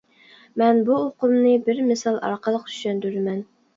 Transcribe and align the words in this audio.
مەن 0.61 0.79
بۇ 0.87 0.95
ئۇقۇمنى 1.01 1.53
بىر 1.67 1.81
مىسال 1.91 2.19
ئارقىلىق 2.31 2.67
چۈشەندۈرىمەن. 2.73 3.39